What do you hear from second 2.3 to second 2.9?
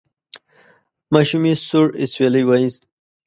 وایست: